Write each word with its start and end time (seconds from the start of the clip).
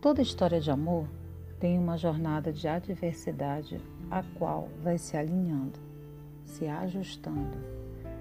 Toda 0.00 0.22
história 0.22 0.60
de 0.60 0.70
amor 0.70 1.08
tem 1.58 1.76
uma 1.76 1.98
jornada 1.98 2.52
de 2.52 2.68
adversidade 2.68 3.80
a 4.08 4.22
qual 4.22 4.68
vai 4.80 4.96
se 4.96 5.16
alinhando, 5.16 5.80
se 6.44 6.68
ajustando, 6.68 7.58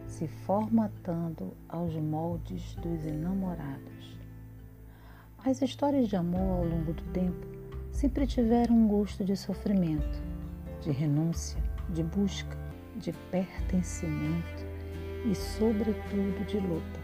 se 0.07 0.27
formatando 0.27 1.53
aos 1.69 1.93
moldes 1.93 2.73
dos 2.77 3.05
enamorados. 3.05 4.17
As 5.45 5.61
histórias 5.61 6.07
de 6.07 6.15
amor 6.15 6.57
ao 6.57 6.65
longo 6.65 6.93
do 6.93 7.03
tempo 7.13 7.45
sempre 7.91 8.25
tiveram 8.25 8.75
um 8.75 8.87
gosto 8.87 9.23
de 9.23 9.37
sofrimento, 9.37 10.19
de 10.81 10.89
renúncia, 10.89 11.61
de 11.89 12.01
busca, 12.01 12.57
de 12.95 13.13
pertencimento 13.29 14.65
e, 15.29 15.35
sobretudo, 15.35 16.43
de 16.47 16.59
luta. 16.59 16.99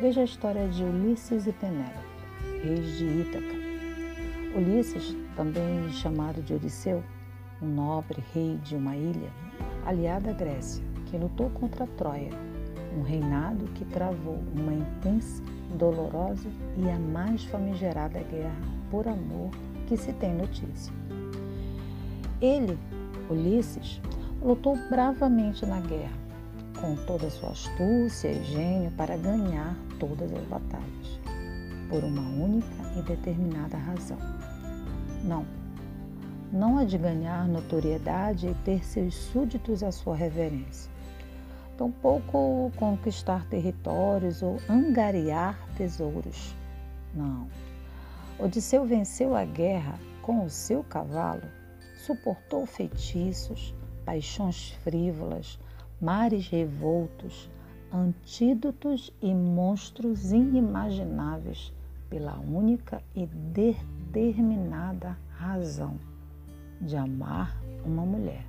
Veja 0.00 0.22
a 0.22 0.24
história 0.24 0.66
de 0.68 0.82
Ulisses 0.82 1.46
e 1.46 1.52
Penélope, 1.52 2.05
reis 2.62 2.96
de 2.98 3.04
Ítaca. 3.04 3.56
Ulisses, 4.56 5.16
também 5.36 5.90
chamado 5.92 6.42
de 6.42 6.54
Odisseu, 6.54 7.02
um 7.60 7.66
nobre 7.66 8.22
rei 8.32 8.56
de 8.64 8.74
uma 8.74 8.96
ilha 8.96 9.30
aliada 9.84 10.30
à 10.30 10.32
Grécia, 10.32 10.82
que 11.06 11.16
lutou 11.16 11.50
contra 11.50 11.86
Troia, 11.86 12.30
um 12.96 13.02
reinado 13.02 13.64
que 13.74 13.84
travou 13.84 14.42
uma 14.54 14.72
intensa, 14.72 15.42
dolorosa 15.76 16.48
e 16.76 16.88
a 16.88 16.98
mais 16.98 17.44
famigerada 17.44 18.20
guerra 18.20 18.56
por 18.90 19.06
amor 19.06 19.50
que 19.86 19.96
se 19.96 20.12
tem 20.14 20.34
notícia. 20.34 20.92
Ele, 22.40 22.78
Ulisses, 23.30 24.00
lutou 24.42 24.76
bravamente 24.88 25.64
na 25.64 25.80
guerra, 25.80 26.16
com 26.80 26.94
toda 27.06 27.26
a 27.26 27.30
sua 27.30 27.50
astúcia 27.50 28.30
e 28.30 28.44
gênio 28.44 28.90
para 28.92 29.16
ganhar 29.16 29.76
todas 29.98 30.32
as 30.32 30.44
batalhas, 30.44 31.05
por 31.88 32.04
uma 32.04 32.22
única 32.22 32.68
e 32.96 33.02
determinada 33.02 33.76
razão. 33.76 34.18
Não, 35.24 35.46
não 36.52 36.78
a 36.78 36.84
de 36.84 36.96
ganhar 36.96 37.48
notoriedade 37.48 38.48
e 38.48 38.54
ter 38.64 38.84
seus 38.84 39.14
súditos 39.14 39.82
à 39.82 39.90
sua 39.90 40.14
reverência, 40.14 40.90
tampouco 41.76 42.70
conquistar 42.76 43.44
territórios 43.46 44.42
ou 44.42 44.58
angariar 44.68 45.58
tesouros. 45.76 46.54
Não. 47.14 47.48
Odisseu 48.38 48.84
venceu 48.84 49.34
a 49.34 49.44
guerra 49.44 49.98
com 50.22 50.44
o 50.44 50.50
seu 50.50 50.84
cavalo, 50.84 51.42
suportou 51.96 52.66
feitiços, 52.66 53.74
paixões 54.04 54.70
frívolas, 54.82 55.58
mares 56.00 56.48
revoltos, 56.48 57.50
antídotos 57.92 59.12
e 59.22 59.34
monstros 59.34 60.32
inimagináveis 60.32 61.72
pela 62.08 62.38
única 62.38 63.02
e 63.14 63.26
determinada 63.26 65.18
razão 65.30 65.98
de 66.80 66.96
amar 66.96 67.56
uma 67.84 68.04
mulher, 68.04 68.44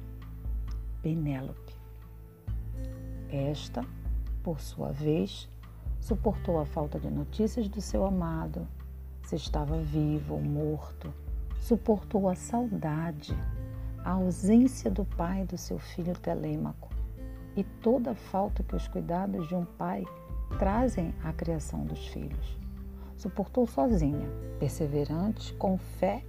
Penélope. 1.01 1.75
Esta, 3.29 3.85
por 4.43 4.59
sua 4.59 4.91
vez, 4.91 5.49
suportou 5.99 6.59
a 6.59 6.65
falta 6.65 6.99
de 6.99 7.09
notícias 7.09 7.67
do 7.67 7.81
seu 7.81 8.05
amado, 8.05 8.67
se 9.23 9.35
estava 9.35 9.77
vivo 9.77 10.35
ou 10.35 10.41
morto, 10.41 11.13
suportou 11.59 12.29
a 12.29 12.35
saudade, 12.35 13.35
a 14.03 14.11
ausência 14.11 14.89
do 14.89 15.03
pai 15.03 15.45
do 15.45 15.57
seu 15.57 15.77
filho 15.77 16.17
Telêmaco 16.17 16.89
e 17.57 17.63
toda 17.63 18.11
a 18.11 18.15
falta 18.15 18.63
que 18.63 18.75
os 18.75 18.87
cuidados 18.87 19.47
de 19.47 19.55
um 19.55 19.65
pai 19.65 20.05
trazem 20.57 21.13
à 21.23 21.33
criação 21.33 21.83
dos 21.83 22.07
filhos. 22.07 22.57
Suportou 23.17 23.65
sozinha, 23.65 24.29
perseverante, 24.59 25.51
com 25.55 25.77
fé 25.77 26.23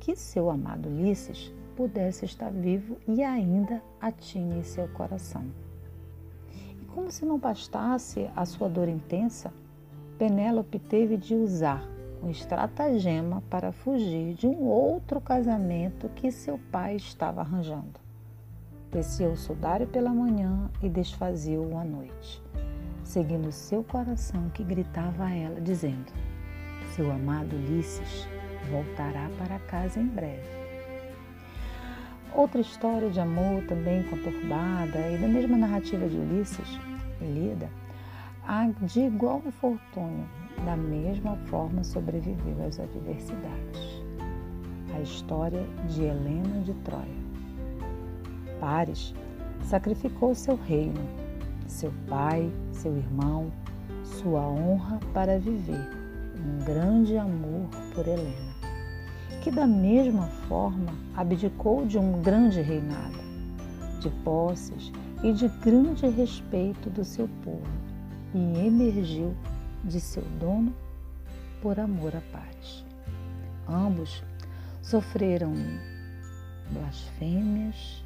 que 0.00 0.16
seu 0.16 0.50
amado 0.50 0.88
Ulisses 0.88 1.52
pudesse 1.76 2.24
estar 2.24 2.50
vivo 2.50 2.96
e 3.06 3.22
ainda 3.22 3.82
atine 4.00 4.64
seu 4.64 4.88
coração. 4.88 5.44
E 6.80 6.84
como 6.86 7.10
se 7.10 7.26
não 7.26 7.38
bastasse 7.38 8.30
a 8.34 8.46
sua 8.46 8.68
dor 8.68 8.88
intensa, 8.88 9.52
Penélope 10.18 10.78
teve 10.78 11.18
de 11.18 11.34
usar 11.34 11.86
um 12.22 12.30
estratagema 12.30 13.42
para 13.50 13.70
fugir 13.70 14.34
de 14.34 14.46
um 14.46 14.64
outro 14.64 15.20
casamento 15.20 16.08
que 16.10 16.30
seu 16.30 16.58
pai 16.70 16.96
estava 16.96 17.42
arranjando. 17.42 18.00
Descia 18.90 19.28
o 19.28 19.36
sudário 19.36 19.86
pela 19.86 20.10
manhã 20.10 20.70
e 20.82 20.88
desfazia-o 20.88 21.76
à 21.76 21.84
noite, 21.84 22.42
seguindo 23.12 23.52
seu 23.52 23.84
coração 23.84 24.48
que 24.54 24.64
gritava 24.64 25.26
a 25.26 25.30
ela, 25.30 25.60
dizendo: 25.60 26.10
Seu 26.96 27.12
amado 27.12 27.54
Ulisses 27.54 28.26
voltará 28.70 29.28
para 29.38 29.58
casa 29.58 30.00
em 30.00 30.06
breve. 30.06 30.48
Outra 32.34 32.62
história 32.62 33.10
de 33.10 33.20
amor 33.20 33.62
também 33.68 34.02
conturbada 34.04 34.98
e 35.10 35.18
da 35.18 35.28
mesma 35.28 35.58
narrativa 35.58 36.08
de 36.08 36.16
Ulisses, 36.16 36.80
Elida, 37.20 37.68
há 38.48 38.66
de 38.80 39.00
igual 39.00 39.42
infortúnio, 39.44 40.26
da 40.64 40.74
mesma 40.74 41.36
forma 41.48 41.84
sobreviveu 41.84 42.66
às 42.66 42.80
adversidades. 42.80 44.02
A 44.96 45.00
história 45.00 45.62
de 45.90 46.02
Helena 46.02 46.62
de 46.64 46.72
Troia. 46.76 47.22
Pares 48.58 49.14
sacrificou 49.64 50.34
seu 50.34 50.56
reino, 50.56 51.21
seu 51.72 51.92
pai, 52.08 52.52
seu 52.72 52.96
irmão, 52.96 53.50
sua 54.04 54.40
honra 54.40 55.00
para 55.12 55.38
viver 55.38 55.88
um 56.36 56.64
grande 56.64 57.16
amor 57.16 57.68
por 57.94 58.06
Helena 58.06 58.52
que 59.42 59.50
da 59.50 59.66
mesma 59.66 60.28
forma 60.48 60.94
abdicou 61.16 61.84
de 61.84 61.98
um 61.98 62.22
grande 62.22 62.60
reinado, 62.60 63.18
de 63.98 64.08
posses 64.22 64.92
e 65.22 65.32
de 65.32 65.48
grande 65.48 66.06
respeito 66.06 66.88
do 66.88 67.04
seu 67.04 67.28
povo 67.42 67.66
e 68.32 68.38
emergiu 68.64 69.34
de 69.82 70.00
seu 70.00 70.22
dono 70.38 70.72
por 71.60 71.80
amor 71.80 72.14
à 72.14 72.20
paz. 72.32 72.84
Ambos 73.68 74.22
sofreram 74.80 75.52
blasfêmias, 76.70 78.04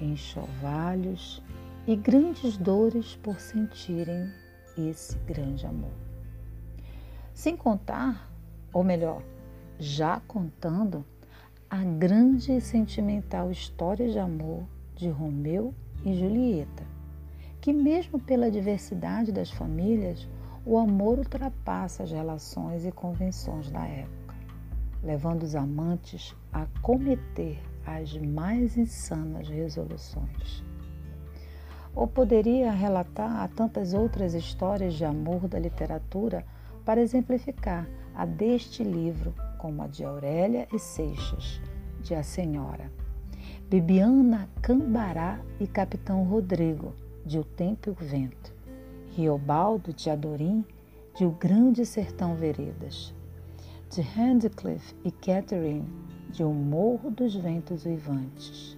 enxovalhos 0.00 1.42
e 1.86 1.96
grandes 1.96 2.56
dores 2.56 3.16
por 3.16 3.40
sentirem 3.40 4.30
esse 4.78 5.18
grande 5.18 5.66
amor. 5.66 5.90
Sem 7.34 7.56
contar, 7.56 8.30
ou 8.72 8.84
melhor, 8.84 9.22
já 9.78 10.20
contando 10.28 11.04
a 11.68 11.82
grande 11.82 12.52
e 12.52 12.60
sentimental 12.60 13.50
história 13.50 14.08
de 14.08 14.18
amor 14.18 14.64
de 14.94 15.08
Romeu 15.08 15.74
e 16.04 16.14
Julieta, 16.14 16.84
que, 17.60 17.72
mesmo 17.72 18.20
pela 18.20 18.50
diversidade 18.50 19.32
das 19.32 19.50
famílias, 19.50 20.28
o 20.64 20.78
amor 20.78 21.18
ultrapassa 21.18 22.04
as 22.04 22.12
relações 22.12 22.84
e 22.84 22.92
convenções 22.92 23.70
da 23.70 23.84
época, 23.84 24.34
levando 25.02 25.42
os 25.42 25.56
amantes 25.56 26.36
a 26.52 26.66
cometer 26.80 27.60
as 27.84 28.16
mais 28.16 28.76
insanas 28.76 29.48
resoluções. 29.48 30.62
Ou 31.94 32.06
poderia 32.06 32.70
relatar 32.70 33.42
a 33.42 33.48
tantas 33.48 33.92
outras 33.92 34.34
histórias 34.34 34.94
de 34.94 35.04
amor 35.04 35.46
da 35.46 35.58
literatura 35.58 36.44
para 36.84 37.00
exemplificar 37.00 37.88
a 38.14 38.24
deste 38.24 38.82
livro 38.82 39.34
como 39.58 39.82
a 39.82 39.86
de 39.86 40.04
Aurélia 40.04 40.66
e 40.72 40.78
Seixas, 40.78 41.60
de 42.00 42.14
A 42.14 42.22
Senhora, 42.22 42.90
Bibiana 43.68 44.48
Cambará 44.60 45.40
e 45.60 45.66
Capitão 45.66 46.24
Rodrigo, 46.24 46.92
de 47.24 47.38
O 47.38 47.44
Tempo 47.44 47.88
e 47.88 47.92
o 47.92 47.94
Vento, 47.94 48.52
Riobaldo 49.14 49.92
de 49.92 50.10
Adorim, 50.10 50.64
de 51.14 51.24
O 51.24 51.30
Grande 51.30 51.86
Sertão 51.86 52.34
Veredas, 52.34 53.14
de 53.90 54.00
Handcliffe 54.00 54.94
e 55.04 55.10
Catherine, 55.10 55.88
de 56.30 56.42
O 56.42 56.52
Morro 56.52 57.10
dos 57.10 57.34
Ventos 57.34 57.84
Uivantes, 57.84 58.76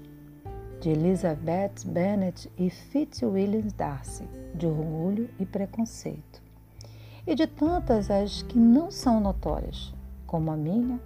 de 0.85 0.91
Elizabeth 0.91 1.83
Bennet 1.87 2.53
e 2.59 2.69
Fitzwilliam 2.69 3.69
Darcy, 3.75 4.29
de 4.55 4.67
Orgulho 4.67 5.31
e 5.41 5.47
Preconceito, 5.47 6.43
e 7.27 7.35
de 7.35 7.47
tantas 7.47 8.11
as 8.11 8.43
que 8.43 8.59
não 8.59 8.91
são 8.91 9.19
notórias, 9.19 9.95
como 10.27 10.51
a 10.51 10.57
minha 10.59 11.01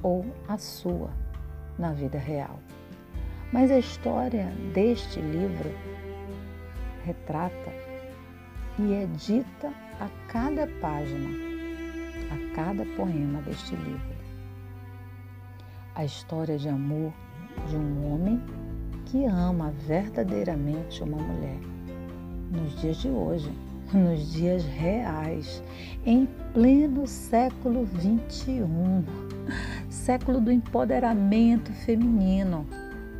ou 0.00 0.24
a 0.46 0.56
sua 0.56 1.10
na 1.76 1.92
vida 1.92 2.18
real. 2.18 2.60
Mas 3.52 3.72
a 3.72 3.80
história 3.80 4.46
deste 4.72 5.20
livro 5.20 5.70
retrata 7.04 7.72
e 8.78 8.92
é 8.92 9.06
dita 9.06 9.72
a 9.98 10.08
cada 10.28 10.68
página, 10.80 11.30
a 12.30 12.54
cada 12.54 12.86
poema 12.94 13.42
deste 13.42 13.74
livro. 13.74 14.20
A 15.96 16.04
história 16.04 16.56
de 16.56 16.68
amor 16.68 17.12
de 17.68 17.74
um 17.74 18.14
homem 18.14 18.40
que 19.10 19.24
ama 19.24 19.72
verdadeiramente 19.88 21.02
uma 21.02 21.16
mulher. 21.16 21.58
Nos 22.52 22.80
dias 22.80 22.96
de 22.98 23.08
hoje, 23.08 23.52
nos 23.92 24.32
dias 24.32 24.64
reais, 24.64 25.60
em 26.06 26.28
pleno 26.52 27.06
século 27.08 27.86
XXI, 27.86 28.62
século 29.88 30.40
do 30.40 30.52
empoderamento 30.52 31.72
feminino, 31.72 32.64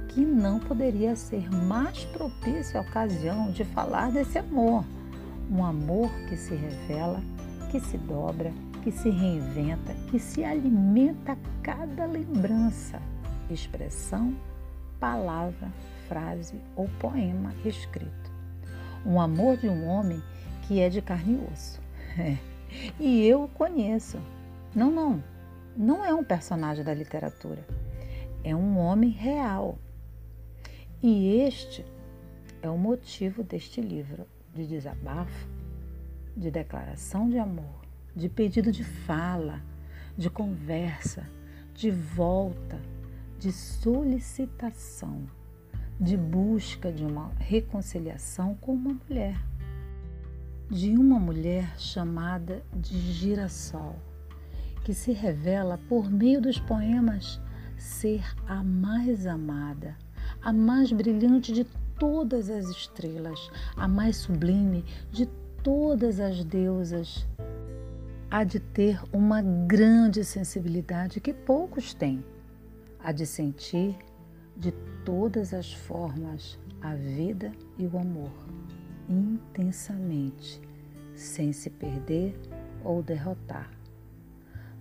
que 0.09 0.21
não 0.21 0.61
poderia 0.61 1.17
ser 1.17 1.51
mais 1.51 2.05
propícia 2.07 2.79
a 2.79 2.83
ocasião 2.83 3.51
de 3.51 3.65
falar 3.65 4.13
desse 4.13 4.39
amor. 4.39 4.85
Um 5.51 5.65
amor 5.65 6.09
que 6.29 6.37
se 6.37 6.55
revela, 6.55 7.21
que 7.69 7.81
se 7.81 7.99
dobra, 7.99 8.53
que 8.85 8.93
se 8.93 9.11
reinventa, 9.11 9.93
que 10.09 10.21
se 10.21 10.45
alimenta 10.45 11.33
a 11.33 11.37
cada 11.63 12.07
lembrança, 12.07 13.01
expressão, 13.51 14.33
palavra, 15.01 15.73
frase 16.07 16.61
ou 16.77 16.89
poema 17.01 17.55
escrito. 17.65 18.31
Um 19.05 19.19
amor 19.19 19.57
de 19.57 19.69
um 19.69 19.89
homem 19.89 20.23
que 20.69 20.79
é 20.79 20.91
de 20.91 21.01
carne 21.01 21.35
e 21.35 21.53
osso. 21.53 21.81
E 23.01 23.27
eu 23.27 23.43
o 23.43 23.49
conheço. 23.49 24.17
Não, 24.73 24.93
não. 24.93 25.25
Não 25.77 26.05
é 26.05 26.15
um 26.15 26.23
personagem 26.23 26.85
da 26.85 26.95
literatura. 26.95 27.67
É 28.45 28.55
um 28.55 28.79
homem 28.79 29.11
real. 29.11 29.77
E 31.03 31.41
este 31.41 31.85
é 32.63 32.71
o 32.71 32.79
motivo 32.79 33.43
deste 33.43 33.81
livro 33.81 34.25
de 34.55 34.67
desabafo, 34.67 35.49
de 36.37 36.49
declaração 36.49 37.29
de 37.29 37.39
amor, 37.39 37.81
de 38.15 38.29
pedido 38.29 38.71
de 38.71 38.85
fala, 38.85 39.61
de 40.17 40.31
conversa, 40.31 41.27
de 41.75 41.91
volta, 41.91 42.79
de 43.41 43.53
solicitação, 43.53 45.27
de 45.99 46.15
busca 46.15 46.93
de 46.93 47.07
uma 47.07 47.33
reconciliação 47.39 48.55
com 48.55 48.75
uma 48.75 48.93
mulher, 48.93 49.43
de 50.69 50.91
uma 50.91 51.19
mulher 51.19 51.75
chamada 51.79 52.63
de 52.71 52.99
girassol, 52.99 53.97
que 54.85 54.93
se 54.93 55.13
revela 55.13 55.81
por 55.89 56.11
meio 56.11 56.39
dos 56.39 56.59
poemas 56.59 57.41
ser 57.79 58.23
a 58.47 58.63
mais 58.63 59.27
amada, 59.27 59.97
a 60.43 60.53
mais 60.53 60.93
brilhante 60.93 61.51
de 61.51 61.65
todas 61.99 62.51
as 62.51 62.69
estrelas, 62.69 63.51
a 63.75 63.89
mais 63.89 64.19
sublime 64.19 64.85
de 65.11 65.25
todas 65.63 66.21
as 66.21 66.45
deusas. 66.45 67.27
Há 68.31 68.45
de 68.45 68.61
ter 68.61 69.01
uma 69.11 69.41
grande 69.41 70.27
sensibilidade 70.27 71.21
que 71.21 71.33
poucos 71.33 71.95
têm, 71.95 72.23
há 73.03 73.13
de 73.13 73.27
sentir 73.27 73.97
de 74.57 74.73
todas 75.05 75.55
as 75.55 75.73
formas 75.73 76.59
a 76.81 76.95
vida 76.95 77.53
e 77.79 77.87
o 77.87 77.99
amor, 77.99 78.33
intensamente, 79.09 80.61
sem 81.15 81.53
se 81.53 81.71
perder 81.71 82.39
ou 82.85 83.03
derrotar. 83.03 83.71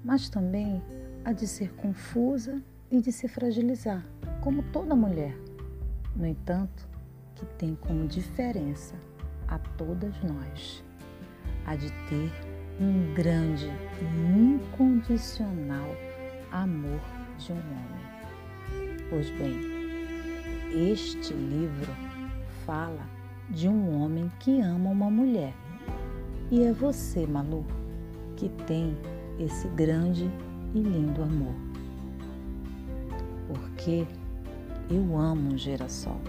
Mas 0.03 0.29
também 0.29 0.81
há 1.25 1.33
de 1.33 1.47
ser 1.47 1.73
confusa 1.73 2.61
e 2.91 3.01
de 3.01 3.11
se 3.11 3.27
fragilizar, 3.27 4.05
como 4.41 4.63
toda 4.63 4.95
mulher. 4.95 5.35
No 6.15 6.25
entanto, 6.25 6.87
que 7.35 7.45
tem 7.57 7.75
como 7.75 8.07
diferença 8.07 8.95
a 9.47 9.59
todas 9.59 10.13
nós, 10.23 10.83
há 11.65 11.75
de 11.75 11.89
ter 12.07 12.31
um 12.79 13.13
grande 13.13 13.67
e 14.01 14.31
incondicional 14.31 15.89
amor 16.51 17.18
de 17.39 17.53
um 17.53 17.57
homem. 17.57 18.99
Pois 19.09 19.29
bem, 19.31 19.57
este 20.71 21.33
livro 21.33 21.91
fala 22.65 23.05
de 23.49 23.67
um 23.67 24.01
homem 24.01 24.31
que 24.39 24.61
ama 24.61 24.89
uma 24.89 25.09
mulher. 25.09 25.53
E 26.51 26.63
é 26.63 26.73
você, 26.73 27.25
Malu, 27.25 27.65
que 28.35 28.49
tem 28.67 28.95
esse 29.39 29.67
grande 29.69 30.29
e 30.73 30.79
lindo 30.79 31.23
amor. 31.23 31.55
Porque 33.47 34.05
eu 34.89 35.17
amo 35.17 35.53
um 35.53 35.57
girassol. 35.57 36.21